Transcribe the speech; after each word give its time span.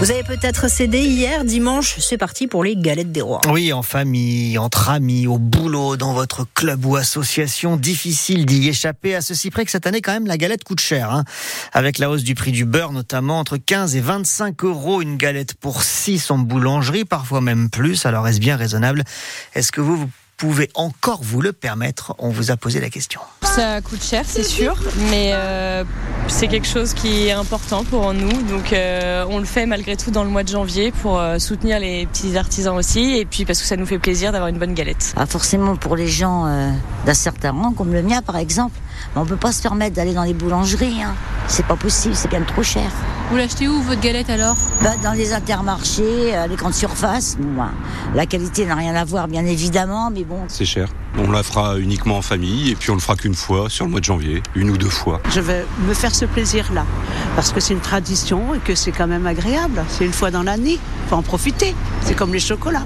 Vous 0.00 0.10
avez 0.10 0.24
peut-être 0.24 0.68
cédé 0.68 0.98
hier, 0.98 1.44
dimanche, 1.44 1.98
c'est 2.00 2.18
parti 2.18 2.46
pour 2.46 2.64
les 2.64 2.76
galettes 2.76 3.12
des 3.12 3.22
rois. 3.22 3.40
Oui, 3.48 3.72
en 3.72 3.82
famille, 3.82 4.58
entre 4.58 4.90
amis, 4.90 5.26
au 5.26 5.38
boulot, 5.38 5.96
dans 5.96 6.12
votre 6.12 6.46
club 6.52 6.84
ou 6.84 6.96
association, 6.96 7.76
difficile 7.76 8.44
d'y 8.44 8.68
échapper 8.68 9.14
à 9.14 9.22
ceci 9.22 9.50
près 9.50 9.64
que 9.64 9.70
cette 9.70 9.86
année 9.86 10.02
quand 10.02 10.12
même 10.12 10.26
la 10.26 10.36
galette 10.36 10.64
coûte 10.64 10.80
cher. 10.80 11.10
Hein. 11.10 11.24
Avec 11.72 11.98
la 11.98 12.10
hausse 12.10 12.24
du 12.24 12.34
prix 12.34 12.52
du 12.52 12.64
beurre 12.64 12.92
notamment, 12.92 13.38
entre 13.38 13.56
15 13.56 13.94
et 13.94 14.00
25 14.00 14.64
euros 14.64 15.00
une 15.00 15.16
galette 15.16 15.54
pour 15.54 15.82
6 15.82 16.30
en 16.32 16.38
boulangerie, 16.38 17.04
parfois 17.04 17.40
même 17.40 17.70
plus, 17.70 18.04
alors 18.04 18.26
est-ce 18.26 18.40
bien 18.40 18.56
raisonnable? 18.56 19.04
Est-ce 19.54 19.72
que 19.72 19.80
vous, 19.80 19.96
vous 19.96 20.10
pouvez 20.36 20.68
encore 20.74 21.22
vous 21.22 21.40
le 21.40 21.52
permettre? 21.52 22.14
On 22.18 22.30
vous 22.30 22.50
a 22.50 22.56
posé 22.56 22.80
la 22.80 22.90
question. 22.90 23.20
Ça 23.54 23.80
coûte 23.80 24.02
cher, 24.02 24.24
c'est 24.26 24.42
sûr, 24.42 24.74
mais 25.10 25.30
euh, 25.32 25.84
c'est 26.26 26.48
quelque 26.48 26.66
chose 26.66 26.92
qui 26.92 27.28
est 27.28 27.30
important 27.30 27.84
pour 27.84 28.12
nous. 28.12 28.42
Donc 28.42 28.72
euh, 28.72 29.24
on 29.30 29.38
le 29.38 29.44
fait 29.44 29.64
malgré 29.64 29.96
tout 29.96 30.10
dans 30.10 30.24
le 30.24 30.30
mois 30.30 30.42
de 30.42 30.48
janvier 30.48 30.90
pour 30.90 31.20
euh, 31.20 31.38
soutenir 31.38 31.78
les 31.78 32.04
petits 32.06 32.36
artisans 32.36 32.76
aussi, 32.76 33.16
et 33.16 33.24
puis 33.24 33.44
parce 33.44 33.60
que 33.60 33.66
ça 33.68 33.76
nous 33.76 33.86
fait 33.86 34.00
plaisir 34.00 34.32
d'avoir 34.32 34.48
une 34.48 34.58
bonne 34.58 34.74
galette. 34.74 35.12
Pas 35.14 35.26
forcément 35.26 35.76
pour 35.76 35.94
les 35.94 36.08
gens 36.08 36.46
d'un 37.06 37.14
certain 37.14 37.52
rang, 37.52 37.70
comme 37.70 37.92
le 37.92 38.02
mien 38.02 38.22
par 38.22 38.38
exemple. 38.38 38.76
On 39.14 39.24
peut 39.24 39.36
pas 39.36 39.52
se 39.52 39.62
permettre 39.62 39.94
d'aller 39.94 40.14
dans 40.14 40.24
les 40.24 40.34
boulangeries. 40.34 41.04
Hein. 41.04 41.14
C'est 41.46 41.66
pas 41.66 41.76
possible, 41.76 42.16
c'est 42.16 42.28
bien 42.28 42.42
trop 42.42 42.64
cher. 42.64 42.90
Vous 43.30 43.36
l'achetez 43.36 43.68
où 43.68 43.80
votre 43.82 44.00
galette 44.00 44.28
alors? 44.28 44.56
Bah, 44.82 44.92
Dans 45.02 45.12
les 45.12 45.32
intermarchés, 45.32 46.34
euh, 46.34 46.46
les 46.46 46.56
grandes 46.56 46.74
surfaces. 46.74 47.36
Bon, 47.40 47.52
bah, 47.62 47.70
la 48.14 48.26
qualité 48.26 48.66
n'a 48.66 48.74
rien 48.74 48.94
à 48.94 49.04
voir, 49.04 49.28
bien 49.28 49.44
évidemment, 49.46 50.10
mais 50.10 50.24
bon. 50.24 50.40
C'est 50.48 50.66
cher. 50.66 50.88
On 51.16 51.30
la 51.30 51.42
fera 51.42 51.78
uniquement 51.78 52.18
en 52.18 52.22
famille 52.22 52.70
et 52.70 52.74
puis 52.74 52.90
on 52.90 52.94
le 52.94 53.00
fera 53.00 53.16
qu'une 53.16 53.34
fois 53.34 53.70
sur 53.70 53.86
le 53.86 53.90
mois 53.90 54.00
de 54.00 54.04
janvier, 54.04 54.42
une 54.54 54.70
ou 54.70 54.76
deux 54.76 54.90
fois. 54.90 55.20
Je 55.30 55.40
vais 55.40 55.64
me 55.86 55.94
faire 55.94 56.14
ce 56.14 56.24
plaisir-là 56.26 56.84
parce 57.34 57.52
que 57.52 57.60
c'est 57.60 57.72
une 57.72 57.80
tradition 57.80 58.54
et 58.54 58.58
que 58.58 58.74
c'est 58.74 58.92
quand 58.92 59.06
même 59.06 59.26
agréable. 59.26 59.82
C'est 59.88 60.04
une 60.04 60.12
fois 60.12 60.30
dans 60.30 60.42
l'année, 60.42 60.78
faut 61.08 61.16
en 61.16 61.22
profiter. 61.22 61.74
C'est 62.02 62.14
comme 62.14 62.32
les 62.32 62.40
chocolats. 62.40 62.84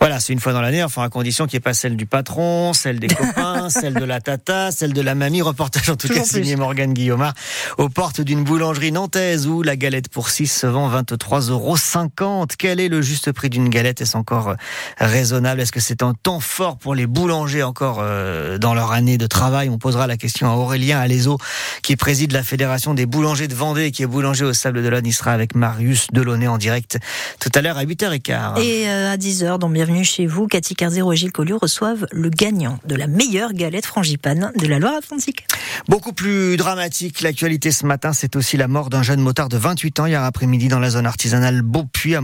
Voilà, 0.00 0.18
c'est 0.18 0.32
une 0.32 0.40
fois 0.40 0.54
dans 0.54 0.62
l'année, 0.62 0.82
enfin 0.82 1.02
à 1.02 1.10
condition 1.10 1.46
qu'il 1.46 1.56
n'y 1.56 1.58
ait 1.58 1.60
pas 1.60 1.74
celle 1.74 1.94
du 1.94 2.06
patron, 2.06 2.72
celle 2.72 2.98
des 3.00 3.08
copains, 3.14 3.68
celle 3.68 3.92
de 3.92 4.04
la 4.04 4.18
tata, 4.20 4.70
celle 4.70 4.94
de 4.94 5.02
la 5.02 5.14
mamie. 5.14 5.42
Reportage 5.42 5.90
en 5.90 5.96
tout 5.96 6.08
cas 6.08 6.24
signé 6.24 6.56
Morgane 6.56 6.94
Guillaumard 6.94 7.34
aux 7.76 7.90
portes 7.90 8.22
d'une 8.22 8.42
boulangerie 8.42 8.92
nantaise 8.92 9.46
où 9.46 9.62
la 9.62 9.76
galette 9.76 10.08
pour 10.08 10.30
6 10.30 10.46
se 10.46 10.66
vend 10.66 10.90
23,50 10.90 11.50
euros. 11.50 12.46
Quel 12.58 12.80
est 12.80 12.88
le 12.88 13.02
juste 13.02 13.30
prix 13.32 13.50
d'une 13.50 13.68
galette? 13.68 14.00
Est-ce 14.00 14.16
encore 14.16 14.54
raisonnable? 14.98 15.60
Est-ce 15.60 15.72
que 15.72 15.80
c'est 15.80 16.02
un 16.02 16.14
temps 16.14 16.40
fort 16.40 16.78
pour 16.78 16.94
les 16.94 17.06
boulangers 17.06 17.62
encore 17.62 17.98
euh, 18.00 18.56
dans 18.56 18.72
leur 18.72 18.92
année 18.92 19.18
de 19.18 19.26
travail? 19.26 19.68
On 19.68 19.76
posera 19.76 20.06
la 20.06 20.16
question 20.16 20.50
à 20.50 20.54
Aurélien 20.54 20.98
Alézo 20.98 21.36
qui 21.82 21.96
préside 21.96 22.32
la 22.32 22.42
Fédération 22.42 22.94
des 22.94 23.04
boulangers 23.04 23.48
de 23.48 23.54
Vendée 23.54 23.84
et 23.84 23.90
qui 23.90 24.02
est 24.02 24.06
boulanger 24.06 24.46
au 24.46 24.54
Sable 24.54 24.82
de 24.82 24.88
l'One. 24.88 25.06
Il 25.06 25.12
sera 25.12 25.32
avec 25.32 25.54
Marius 25.54 26.06
Delaunay 26.10 26.48
en 26.48 26.56
direct 26.56 26.98
tout 27.38 27.50
à 27.54 27.60
l'heure 27.60 27.76
à 27.76 27.84
8h15. 27.84 28.60
Et 28.62 28.88
euh, 28.88 29.12
à 29.12 29.18
10h, 29.18 29.58
donc 29.58 29.72
bienvenue 29.90 30.04
chez 30.04 30.26
vous. 30.26 30.46
Cathy 30.46 30.76
Carzero 30.76 31.12
et 31.12 31.16
Gilles 31.16 31.32
Collier 31.32 31.54
reçoivent 31.60 32.06
le 32.12 32.30
gagnant 32.30 32.78
de 32.84 32.94
la 32.94 33.08
meilleure 33.08 33.52
galette 33.52 33.86
frangipane 33.86 34.52
de 34.56 34.68
la 34.68 34.78
Loire-Atlantique. 34.78 35.48
Beaucoup 35.88 36.12
plus 36.12 36.56
dramatique, 36.56 37.22
l'actualité 37.22 37.72
ce 37.72 37.84
matin, 37.84 38.12
c'est 38.12 38.36
aussi 38.36 38.56
la 38.56 38.68
mort 38.68 38.88
d'un 38.88 39.02
jeune 39.02 39.18
motard 39.18 39.48
de 39.48 39.56
28 39.56 39.98
ans 39.98 40.06
hier 40.06 40.22
après-midi 40.22 40.68
dans 40.68 40.78
la 40.78 40.90
zone 40.90 41.06
artisanale 41.06 41.62
Beaupuy 41.62 42.14
à, 42.14 42.20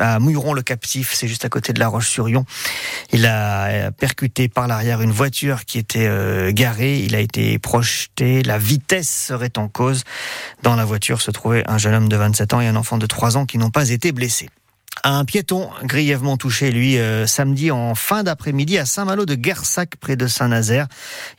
à 0.00 0.18
Mouilleron-le-Captif, 0.18 1.12
c'est 1.14 1.28
juste 1.28 1.44
à 1.44 1.48
côté 1.48 1.72
de 1.72 1.78
la 1.78 1.86
Roche-sur-Yon. 1.86 2.44
Il 3.12 3.26
a 3.26 3.92
percuté 3.92 4.48
par 4.48 4.66
l'arrière 4.66 5.00
une 5.00 5.12
voiture 5.12 5.66
qui 5.66 5.78
était 5.78 6.08
euh, 6.08 6.50
garée, 6.50 6.98
il 6.98 7.14
a 7.14 7.20
été 7.20 7.60
projeté, 7.60 8.42
la 8.42 8.58
vitesse 8.58 9.26
serait 9.28 9.56
en 9.56 9.68
cause. 9.68 10.02
Dans 10.64 10.74
la 10.74 10.84
voiture 10.84 11.20
se 11.20 11.30
trouvait 11.30 11.62
un 11.70 11.78
jeune 11.78 11.94
homme 11.94 12.08
de 12.08 12.16
27 12.16 12.54
ans 12.54 12.60
et 12.60 12.66
un 12.66 12.74
enfant 12.74 12.98
de 12.98 13.06
3 13.06 13.36
ans 13.36 13.46
qui 13.46 13.58
n'ont 13.58 13.70
pas 13.70 13.90
été 13.90 14.10
blessés. 14.10 14.48
Un 15.06 15.26
piéton 15.26 15.68
grièvement 15.82 16.38
touché, 16.38 16.70
lui, 16.70 16.96
euh, 16.96 17.26
samedi 17.26 17.70
en 17.70 17.94
fin 17.94 18.22
d'après-midi 18.22 18.78
à 18.78 18.86
Saint-Malo 18.86 19.26
de 19.26 19.34
Guersac, 19.34 19.96
près 19.96 20.16
de 20.16 20.26
Saint-Nazaire. 20.26 20.86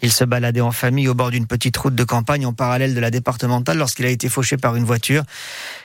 Il 0.04 0.12
se 0.12 0.24
baladait 0.24 0.62
en 0.62 0.72
famille 0.72 1.08
au 1.08 1.16
bord 1.16 1.32
d'une 1.32 1.48
petite 1.48 1.76
route 1.76 1.96
de 1.96 2.04
campagne 2.04 2.46
en 2.46 2.54
parallèle 2.54 2.94
de 2.94 3.00
la 3.00 3.10
départementale 3.10 3.80
lorsqu'il 3.80 4.06
a 4.06 4.10
été 4.10 4.30
fauché 4.30 4.58
par 4.58 4.76
une 4.76 4.84
voiture 4.84 5.24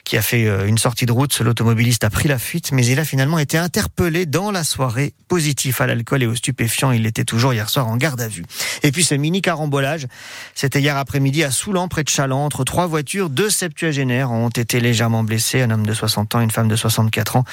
qui 0.04 0.18
a 0.18 0.22
fait 0.22 0.46
euh, 0.46 0.66
une 0.66 0.76
sortie 0.76 1.06
de 1.06 1.12
route. 1.12 1.40
L'automobiliste 1.40 2.04
a 2.04 2.10
pris 2.10 2.28
la 2.28 2.38
fuite, 2.38 2.70
mais 2.72 2.84
il 2.84 3.00
a 3.00 3.04
finalement 3.06 3.38
été 3.38 3.56
interpellé 3.56 4.26
dans 4.26 4.50
la 4.50 4.62
soirée. 4.62 5.14
Positif 5.28 5.80
à 5.80 5.86
l'alcool 5.86 6.22
et 6.22 6.26
aux 6.26 6.34
stupéfiants, 6.34 6.90
il 6.90 7.06
était 7.06 7.24
toujours 7.24 7.54
hier 7.54 7.70
soir 7.70 7.88
en 7.88 7.96
garde 7.96 8.20
à 8.20 8.28
vue. 8.28 8.44
Et 8.82 8.92
puis 8.92 9.04
ce 9.04 9.14
mini 9.14 9.40
carambolage, 9.40 10.06
c'était 10.54 10.80
hier 10.80 10.98
après-midi 10.98 11.44
à 11.44 11.50
Soulan, 11.50 11.88
près 11.88 12.04
de 12.04 12.10
Chaland, 12.10 12.44
entre 12.44 12.64
trois 12.64 12.86
voitures, 12.86 13.30
deux 13.30 13.48
septuagénaires 13.48 14.32
ont 14.32 14.50
été 14.50 14.80
légèrement 14.80 15.24
blessés, 15.24 15.62
un 15.62 15.70
homme 15.70 15.86
de 15.86 15.94
60 15.94 16.34
ans, 16.34 16.40
une 16.42 16.50
femme 16.50 16.68
de 16.68 16.76
64 16.76 17.36
ans 17.36 17.44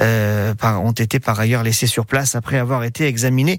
euh, 0.00 0.54
ont 0.62 0.92
été 0.92 1.20
par 1.20 1.38
ailleurs 1.40 1.62
laissés 1.62 1.86
sur 1.86 2.06
place 2.06 2.34
après 2.34 2.58
avoir 2.58 2.84
été 2.84 3.06
examinés 3.06 3.58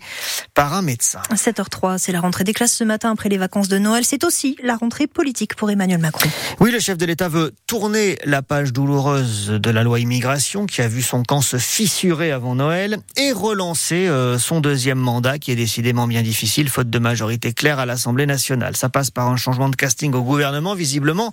par 0.53 0.73
un 0.73 0.81
médecin. 0.81 1.21
7h03, 1.33 1.97
c'est 1.97 2.11
la 2.11 2.21
rentrée 2.21 2.43
des 2.43 2.53
classes 2.53 2.73
ce 2.73 2.83
matin 2.83 3.11
après 3.11 3.29
les 3.29 3.37
vacances 3.37 3.67
de 3.67 3.77
Noël. 3.77 4.03
C'est 4.05 4.23
aussi 4.23 4.57
la 4.63 4.75
rentrée 4.75 5.07
politique 5.07 5.55
pour 5.55 5.69
Emmanuel 5.69 5.99
Macron. 5.99 6.29
Oui, 6.59 6.71
le 6.71 6.79
chef 6.79 6.97
de 6.97 7.05
l'État 7.05 7.29
veut 7.29 7.53
tourner 7.67 8.17
la 8.25 8.41
page 8.41 8.73
douloureuse 8.73 9.49
de 9.49 9.69
la 9.69 9.83
loi 9.83 9.99
immigration 9.99 10.65
qui 10.65 10.81
a 10.81 10.87
vu 10.87 11.01
son 11.01 11.23
camp 11.23 11.41
se 11.41 11.57
fissurer 11.57 12.31
avant 12.31 12.55
Noël 12.55 12.97
et 13.17 13.31
relancer 13.31 14.07
euh, 14.07 14.37
son 14.39 14.61
deuxième 14.61 14.99
mandat 14.99 15.39
qui 15.39 15.51
est 15.51 15.55
décidément 15.55 16.07
bien 16.07 16.21
difficile 16.21 16.69
faute 16.69 16.89
de 16.89 16.99
majorité 16.99 17.53
claire 17.53 17.79
à 17.79 17.85
l'Assemblée 17.85 18.25
nationale. 18.25 18.75
Ça 18.75 18.89
passe 18.89 19.11
par 19.11 19.27
un 19.27 19.37
changement 19.37 19.69
de 19.69 19.75
casting 19.75 20.13
au 20.13 20.23
gouvernement 20.23 20.75
visiblement, 20.75 21.31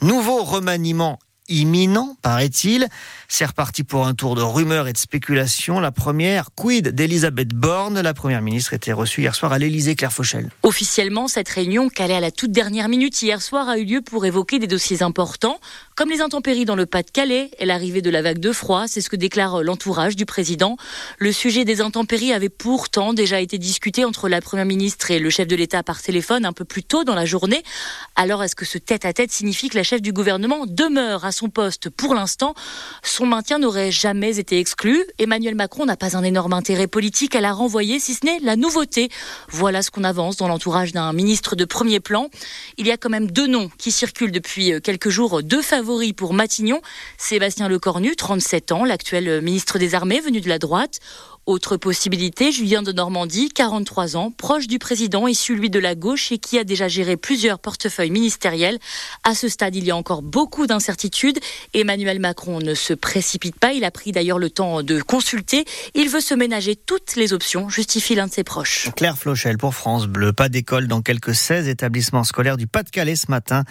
nouveau 0.00 0.42
remaniement 0.42 1.18
imminent, 1.50 2.16
paraît-il. 2.22 2.88
C'est 3.28 3.44
reparti 3.44 3.84
pour 3.84 4.06
un 4.06 4.14
tour 4.14 4.34
de 4.34 4.42
rumeurs 4.42 4.88
et 4.88 4.92
de 4.92 4.98
spéculations. 4.98 5.80
La 5.80 5.92
première, 5.92 6.50
quid 6.54 6.88
d'Elisabeth 6.88 7.48
Borne? 7.48 8.00
La 8.00 8.14
première 8.14 8.40
ministre 8.40 8.72
était 8.72 8.92
reçue 8.92 9.20
hier 9.20 9.34
soir 9.34 9.52
à 9.52 9.58
l'Élysée, 9.58 9.94
Claire 9.96 10.12
Fauchel. 10.12 10.50
Officiellement, 10.62 11.28
cette 11.28 11.48
réunion, 11.48 11.88
calée 11.88 12.14
à 12.14 12.20
la 12.20 12.30
toute 12.30 12.52
dernière 12.52 12.88
minute 12.88 13.20
hier 13.20 13.42
soir, 13.42 13.68
a 13.68 13.78
eu 13.78 13.84
lieu 13.84 14.00
pour 14.00 14.24
évoquer 14.24 14.58
des 14.58 14.66
dossiers 14.66 15.02
importants, 15.02 15.60
comme 15.96 16.08
les 16.08 16.20
intempéries 16.20 16.64
dans 16.64 16.76
le 16.76 16.86
Pas-de-Calais 16.86 17.50
et 17.58 17.66
l'arrivée 17.66 18.02
de 18.02 18.10
la 18.10 18.22
vague 18.22 18.38
de 18.38 18.52
froid. 18.52 18.86
C'est 18.86 19.00
ce 19.00 19.10
que 19.10 19.16
déclare 19.16 19.62
l'entourage 19.62 20.16
du 20.16 20.26
président. 20.26 20.76
Le 21.18 21.32
sujet 21.32 21.64
des 21.64 21.80
intempéries 21.80 22.32
avait 22.32 22.48
pourtant 22.48 23.12
déjà 23.12 23.40
été 23.40 23.58
discuté 23.58 24.04
entre 24.04 24.28
la 24.28 24.40
première 24.40 24.66
ministre 24.66 25.10
et 25.10 25.18
le 25.18 25.30
chef 25.30 25.48
de 25.48 25.56
l'État 25.56 25.82
par 25.82 26.00
téléphone 26.00 26.44
un 26.44 26.52
peu 26.52 26.64
plus 26.64 26.84
tôt 26.84 27.04
dans 27.04 27.14
la 27.14 27.26
journée. 27.26 27.62
Alors, 28.16 28.42
est-ce 28.42 28.56
que 28.56 28.64
ce 28.64 28.78
tête-à-tête 28.78 29.32
signifie 29.32 29.68
que 29.68 29.76
la 29.76 29.82
chef 29.82 30.00
du 30.00 30.12
gouvernement 30.12 30.66
demeure 30.66 31.24
à 31.24 31.32
son 31.32 31.39
poste 31.48 31.90
pour 31.90 32.14
l'instant. 32.14 32.54
Son 33.02 33.26
maintien 33.26 33.58
n'aurait 33.58 33.90
jamais 33.90 34.38
été 34.38 34.58
exclu. 34.58 35.04
Emmanuel 35.18 35.54
Macron 35.54 35.86
n'a 35.86 35.96
pas 35.96 36.16
un 36.16 36.22
énorme 36.22 36.52
intérêt 36.52 36.86
politique 36.86 37.34
à 37.34 37.40
la 37.40 37.52
renvoyer, 37.52 37.98
si 37.98 38.14
ce 38.14 38.26
n'est 38.26 38.38
la 38.40 38.56
nouveauté. 38.56 39.08
Voilà 39.48 39.82
ce 39.82 39.90
qu'on 39.90 40.04
avance 40.04 40.36
dans 40.36 40.48
l'entourage 40.48 40.92
d'un 40.92 41.12
ministre 41.12 41.56
de 41.56 41.64
premier 41.64 42.00
plan. 42.00 42.28
Il 42.76 42.86
y 42.86 42.90
a 42.90 42.96
quand 42.96 43.10
même 43.10 43.30
deux 43.30 43.46
noms 43.46 43.70
qui 43.78 43.92
circulent 43.92 44.32
depuis 44.32 44.80
quelques 44.82 45.08
jours, 45.08 45.42
deux 45.42 45.62
favoris 45.62 46.12
pour 46.12 46.34
Matignon. 46.34 46.80
Sébastien 47.18 47.68
Lecornu, 47.68 48.16
37 48.16 48.72
ans, 48.72 48.84
l'actuel 48.84 49.40
ministre 49.42 49.78
des 49.78 49.94
Armées 49.94 50.20
venu 50.20 50.40
de 50.40 50.48
la 50.48 50.58
droite. 50.58 51.00
Autre 51.46 51.78
possibilité, 51.78 52.52
Julien 52.52 52.82
de 52.82 52.92
Normandie, 52.92 53.48
43 53.48 54.16
ans, 54.16 54.30
proche 54.30 54.66
du 54.66 54.78
président, 54.78 55.26
issu 55.26 55.56
lui 55.56 55.70
de 55.70 55.78
la 55.78 55.94
gauche 55.94 56.30
et 56.32 56.38
qui 56.38 56.58
a 56.58 56.64
déjà 56.64 56.86
géré 56.86 57.16
plusieurs 57.16 57.58
portefeuilles 57.58 58.10
ministériels. 58.10 58.78
À 59.24 59.34
ce 59.34 59.48
stade, 59.48 59.74
il 59.74 59.84
y 59.84 59.90
a 59.90 59.96
encore 59.96 60.20
beaucoup 60.20 60.66
d'incertitudes. 60.66 61.40
Emmanuel 61.72 62.20
Macron 62.20 62.60
ne 62.60 62.74
se 62.74 62.92
précipite 62.92 63.58
pas. 63.58 63.72
Il 63.72 63.84
a 63.84 63.90
pris 63.90 64.12
d'ailleurs 64.12 64.38
le 64.38 64.50
temps 64.50 64.82
de 64.82 65.00
consulter. 65.00 65.64
Il 65.94 66.10
veut 66.10 66.20
se 66.20 66.34
ménager 66.34 66.76
toutes 66.76 67.16
les 67.16 67.32
options, 67.32 67.68
justifie 67.70 68.14
l'un 68.14 68.26
de 68.26 68.32
ses 68.32 68.44
proches. 68.44 68.90
Claire 68.94 69.18
Flochel 69.18 69.56
pour 69.56 69.74
France 69.74 70.06
Bleu. 70.06 70.32
Pas 70.34 70.50
d'école 70.50 70.88
dans 70.88 71.00
quelques 71.00 71.34
16 71.34 71.68
établissements 71.68 72.22
scolaires 72.22 72.58
du 72.58 72.66
Pas-de-Calais 72.66 73.16
ce 73.16 73.30
matin. 73.30 73.64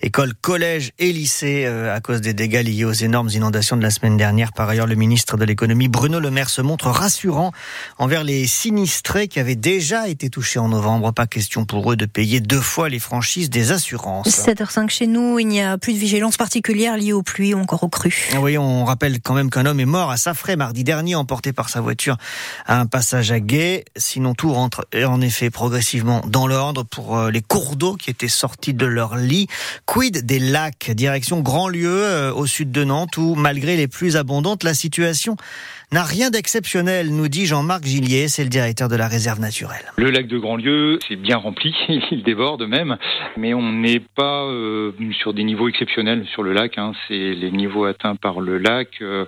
École, 0.00 0.34
collège 0.34 0.90
et 0.98 1.12
lycée 1.12 1.64
euh, 1.66 1.94
à 1.94 2.00
cause 2.00 2.20
des 2.20 2.34
dégâts 2.34 2.64
liés 2.64 2.84
aux 2.84 2.92
énormes 2.92 3.30
inondations 3.30 3.76
de 3.76 3.82
la 3.82 3.90
semaine 3.90 4.16
dernière. 4.16 4.52
Par 4.52 4.68
ailleurs, 4.68 4.88
le 4.88 4.96
ministre 4.96 5.36
de 5.36 5.44
l'économie, 5.44 5.88
Bruno 5.88 6.18
Le 6.18 6.30
Maire, 6.30 6.50
se 6.50 6.60
montre 6.60 6.88
rassuré 6.88 7.21
rassurant 7.22 7.52
envers 7.98 8.24
les 8.24 8.46
sinistrés 8.46 9.28
qui 9.28 9.38
avaient 9.38 9.54
déjà 9.54 10.08
été 10.08 10.28
touchés 10.28 10.58
en 10.58 10.68
novembre. 10.68 11.12
Pas 11.12 11.26
question 11.26 11.64
pour 11.64 11.92
eux 11.92 11.96
de 11.96 12.06
payer 12.06 12.40
deux 12.40 12.60
fois 12.60 12.88
les 12.88 12.98
franchises 12.98 13.50
des 13.50 13.70
assurances. 13.70 14.28
7h05 14.28 14.88
chez 14.88 15.06
nous, 15.06 15.38
il 15.38 15.46
n'y 15.46 15.60
a 15.60 15.78
plus 15.78 15.92
de 15.92 15.98
vigilance 15.98 16.36
particulière 16.36 16.96
liée 16.96 17.12
aux 17.12 17.22
pluies 17.22 17.54
ou 17.54 17.60
encore 17.60 17.84
aux 17.84 17.88
crues. 17.88 18.30
Oui, 18.40 18.58
on 18.58 18.84
rappelle 18.84 19.20
quand 19.20 19.34
même 19.34 19.50
qu'un 19.50 19.66
homme 19.66 19.78
est 19.78 19.84
mort 19.84 20.10
à 20.10 20.16
Safray 20.16 20.56
mardi 20.56 20.84
dernier, 20.84 21.14
emporté 21.14 21.52
par 21.52 21.68
sa 21.68 21.80
voiture 21.80 22.16
à 22.66 22.80
un 22.80 22.86
passage 22.86 23.30
à 23.30 23.40
guet. 23.40 23.84
Sinon, 23.96 24.34
tout 24.34 24.52
rentre 24.52 24.86
en 24.94 25.20
effet 25.20 25.50
progressivement 25.50 26.22
dans 26.26 26.46
l'ordre 26.46 26.82
pour 26.82 27.16
euh, 27.16 27.30
les 27.30 27.42
cours 27.42 27.76
d'eau 27.76 27.94
qui 27.94 28.10
étaient 28.10 28.28
sortis 28.28 28.74
de 28.74 28.86
leur 28.86 29.16
lit. 29.16 29.46
Quid 29.86 30.26
des 30.26 30.38
lacs, 30.38 30.90
direction 30.90 31.40
Grandlieu, 31.40 32.04
euh, 32.04 32.32
au 32.32 32.46
sud 32.46 32.72
de 32.72 32.84
Nantes, 32.84 33.16
où 33.16 33.34
malgré 33.34 33.76
les 33.76 33.88
plus 33.88 34.16
abondantes, 34.16 34.64
la 34.64 34.74
situation 34.74 35.36
n'a 35.92 36.04
rien 36.04 36.30
d'exceptionnel, 36.30 37.14
nous 37.14 37.28
dit 37.28 37.44
Jean-Marc 37.44 37.84
Gillier, 37.84 38.28
c'est 38.28 38.44
le 38.44 38.48
directeur 38.48 38.88
de 38.88 38.96
la 38.96 39.08
réserve 39.08 39.40
naturelle. 39.40 39.92
Le 39.96 40.10
lac 40.10 40.26
de 40.26 40.38
Grandlieu, 40.38 40.98
c'est 41.06 41.16
bien 41.16 41.36
rempli, 41.36 41.74
il 42.10 42.22
déborde 42.22 42.62
même, 42.62 42.96
mais 43.36 43.52
on 43.52 43.72
n'est 43.72 44.00
pas 44.00 44.44
euh, 44.44 44.92
sur 45.12 45.34
des 45.34 45.44
niveaux 45.44 45.68
exceptionnels 45.68 46.24
sur 46.32 46.42
le 46.42 46.54
lac. 46.54 46.78
Hein. 46.78 46.92
C'est 47.06 47.34
les 47.34 47.50
niveaux 47.50 47.84
atteints 47.84 48.16
par 48.16 48.40
le 48.40 48.56
lac 48.56 48.88
euh, 49.02 49.26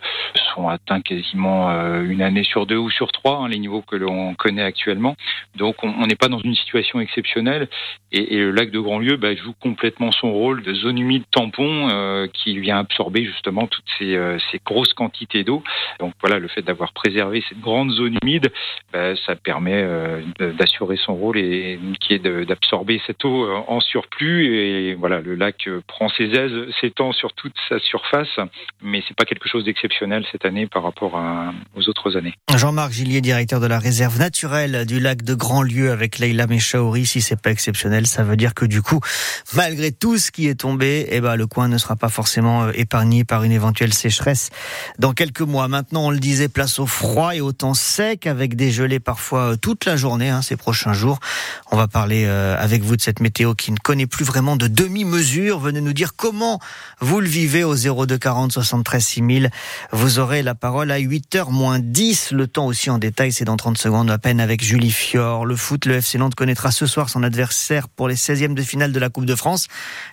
sont 0.54 0.68
atteints 0.68 1.02
quasiment 1.02 1.70
euh, 1.70 2.02
une 2.02 2.22
année 2.22 2.44
sur 2.44 2.64
deux 2.64 2.78
ou 2.78 2.90
sur 2.90 3.12
trois, 3.12 3.40
hein, 3.40 3.48
les 3.48 3.58
niveaux 3.58 3.82
que 3.82 3.96
l'on 3.96 4.34
connaît 4.34 4.62
actuellement. 4.62 5.16
Donc 5.56 5.76
on 5.82 6.06
n'est 6.06 6.16
pas 6.16 6.28
dans 6.28 6.40
une 6.40 6.54
situation 6.54 6.98
exceptionnelle 6.98 7.68
et, 8.10 8.38
le 8.38 8.52
lac 8.52 8.70
de 8.70 8.78
Grandlieu 8.78 9.16
bah, 9.16 9.34
joue 9.34 9.52
complètement 9.60 10.12
son 10.12 10.32
rôle 10.32 10.62
de 10.62 10.72
zone 10.72 10.98
humide 10.98 11.24
tampon 11.30 12.28
qui 12.32 12.58
vient 12.58 12.78
absorber 12.78 13.24
justement 13.24 13.66
toutes 13.66 13.84
ces, 13.98 14.18
ces 14.50 14.60
grosses 14.64 14.94
quantités 14.94 15.44
d'eau. 15.44 15.62
Donc 16.00 16.12
voilà, 16.20 16.38
le 16.38 16.48
fait 16.54 16.62
d'avoir 16.62 16.92
préservé 16.92 17.42
cette 17.48 17.60
grande 17.60 17.90
zone 17.90 18.16
humide, 18.22 18.52
bah, 18.92 19.14
ça 19.26 19.36
permet 19.36 19.82
euh, 19.82 20.22
d'assurer 20.58 20.96
son 20.96 21.14
rôle 21.14 21.38
et 21.38 21.78
qui 22.00 22.14
est 22.14 22.18
d'absorber 22.18 23.00
cette 23.06 23.24
eau 23.24 23.46
en 23.66 23.80
surplus. 23.80 24.56
Et 24.56 24.94
voilà, 24.94 25.20
le 25.20 25.34
lac 25.34 25.68
prend 25.86 26.08
ses 26.08 26.24
aises, 26.24 26.74
s'étend 26.80 27.12
sur 27.12 27.32
toute 27.32 27.54
sa 27.68 27.78
surface, 27.78 28.38
mais 28.82 29.02
c'est 29.06 29.16
pas 29.16 29.24
quelque 29.24 29.48
chose 29.48 29.64
d'exceptionnel 29.64 30.24
cette 30.32 30.44
année 30.44 30.66
par 30.66 30.82
rapport 30.82 31.16
à, 31.16 31.52
aux 31.76 31.88
autres 31.88 32.16
années. 32.16 32.34
Jean-Marc 32.54 32.92
Gillier, 32.92 33.20
directeur 33.20 33.60
de 33.60 33.66
la 33.66 33.78
réserve 33.78 34.18
naturelle 34.18 34.86
du 34.86 35.00
lac 35.00 35.22
de 35.22 35.34
Grandlieu 35.34 35.90
avec 35.90 36.18
Leila 36.18 36.46
Mechaouri, 36.46 37.06
si 37.06 37.20
c'est 37.20 37.40
pas 37.40 37.50
exceptionnel, 37.50 38.06
ça 38.06 38.22
veut 38.22 38.36
dire 38.36 38.54
que 38.54 38.64
du 38.64 38.82
coup, 38.82 39.00
malgré 39.54 39.92
tout 39.92 40.18
ce 40.18 40.30
qui 40.30 40.48
est 40.48 40.60
tombé, 40.60 41.06
eh 41.10 41.20
ben, 41.20 41.36
le 41.36 41.46
coin 41.46 41.68
ne 41.68 41.78
sera 41.78 41.96
pas 41.96 42.08
forcément 42.08 42.64
euh, 42.64 42.72
épargné 42.74 43.24
par 43.24 43.44
une 43.44 43.52
éventuelle 43.52 43.92
sécheresse 43.92 44.50
dans 44.98 45.12
quelques 45.12 45.40
mois. 45.40 45.68
Maintenant, 45.68 46.06
on 46.06 46.10
le 46.10 46.18
disait, 46.18 46.43
place 46.48 46.78
au 46.78 46.86
froid 46.86 47.34
et 47.34 47.40
au 47.40 47.52
temps 47.52 47.74
sec 47.74 48.26
avec 48.26 48.56
des 48.56 48.70
gelées 48.70 49.00
parfois 49.00 49.52
euh, 49.52 49.56
toute 49.56 49.84
la 49.84 49.96
journée 49.96 50.30
hein, 50.30 50.42
ces 50.42 50.56
prochains 50.56 50.92
jours. 50.92 51.18
On 51.70 51.76
va 51.76 51.88
parler 51.88 52.24
euh, 52.26 52.56
avec 52.58 52.82
vous 52.82 52.96
de 52.96 53.02
cette 53.02 53.20
météo 53.20 53.54
qui 53.54 53.72
ne 53.72 53.78
connaît 53.78 54.06
plus 54.06 54.24
vraiment 54.24 54.56
de 54.56 54.68
demi-mesure. 54.68 55.58
Venez 55.58 55.80
nous 55.80 55.92
dire 55.92 56.16
comment 56.16 56.60
vous 57.00 57.20
le 57.20 57.28
vivez 57.28 57.64
au 57.64 57.74
02 57.74 58.18
40 58.18 58.52
73 58.52 59.04
6000. 59.04 59.50
Vous 59.92 60.18
aurez 60.18 60.42
la 60.42 60.54
parole 60.54 60.90
à 60.90 60.98
8h 60.98 61.50
moins 61.50 61.78
10. 61.78 62.32
Le 62.32 62.46
temps 62.46 62.66
aussi 62.66 62.90
en 62.90 62.98
détail, 62.98 63.32
c'est 63.32 63.44
dans 63.44 63.56
30 63.56 63.78
secondes 63.78 64.10
à 64.10 64.18
peine 64.18 64.40
avec 64.40 64.62
Julie 64.62 64.92
Fior. 64.92 65.46
Le 65.46 65.56
foot, 65.56 65.86
le 65.86 65.96
FC 65.96 66.18
Nantes 66.18 66.34
connaîtra 66.34 66.70
ce 66.70 66.86
soir 66.86 67.08
son 67.10 67.22
adversaire 67.22 67.88
pour 67.88 68.08
les 68.08 68.16
16e 68.16 68.54
de 68.54 68.62
finale 68.62 68.92
de 68.92 68.98
la 68.98 69.08
Coupe 69.08 69.26
de 69.26 69.34
France. 69.34 69.68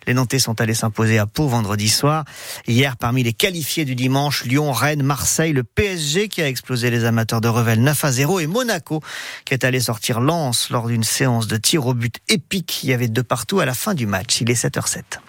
Les 0.08 0.14
Nantais 0.14 0.40
sont 0.40 0.60
allés 0.62 0.74
s'imposer 0.74 1.18
à 1.18 1.26
Pau 1.26 1.48
vendredi 1.48 1.90
soir. 1.90 2.26
Hier, 2.68 2.98
parmi 2.98 3.24
les 3.24 3.34
qualifiés 3.34 3.86
du 3.86 3.96
dimanche, 3.96 4.46
Lyon, 4.46 4.72
Rennes, 4.72 5.04
Marseille, 5.04 5.54
le 5.54 5.64
PSG 5.64 6.21
qui 6.30 6.42
a 6.42 6.48
explosé 6.48 6.90
les 6.90 7.06
amateurs 7.06 7.42
de 7.42 7.48
Revel 7.48 7.82
9 7.82 8.06
à 8.06 8.12
0 8.12 8.40
et 8.40 8.48
Monaco 8.48 9.02
qui 9.46 9.54
est 9.54 9.64
allé 9.64 9.80
sortir 9.80 10.20
Lens 10.20 10.70
lors 10.70 10.88
d'une 10.88 11.04
séance 11.04 11.48
de 11.48 11.58
tir 11.58 11.86
au 11.86 11.94
but 11.94 12.16
épique. 12.30 12.84
Il 12.84 12.90
y 12.90 12.94
avait 12.94 13.08
deux 13.08 13.24
partout 13.24 13.60
à 13.60 13.66
la 13.66 13.74
fin 13.74 13.94
du 13.94 14.06
match. 14.06 14.42
Il 14.42 14.50
est 14.50 14.62
7h07. 14.62 15.20